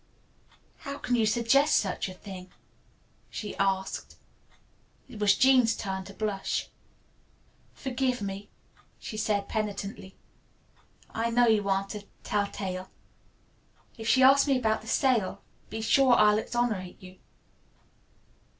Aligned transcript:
"How 0.77 0.97
can 0.97 1.13
you 1.15 1.27
suggest 1.27 1.77
such 1.77 2.09
a 2.09 2.15
thing?" 2.15 2.51
she 3.29 3.55
asked. 3.57 4.17
It 5.07 5.19
was 5.19 5.35
Jean's 5.37 5.77
turn 5.77 6.05
to 6.05 6.13
blush. 6.15 6.69
"Forgive 7.75 8.19
me," 8.19 8.49
she 8.97 9.15
said 9.15 9.47
penitently. 9.47 10.15
"I 11.11 11.29
know 11.29 11.45
you 11.45 11.69
aren't 11.69 11.93
a 11.93 12.07
tell 12.23 12.47
tale. 12.47 12.89
If 13.95 14.07
she 14.07 14.23
asks 14.23 14.47
me 14.47 14.57
about 14.57 14.81
the 14.81 14.87
sale, 14.87 15.43
be 15.69 15.81
sure 15.81 16.13
I'll 16.15 16.39
exonerate 16.39 16.97
you." 16.99 17.19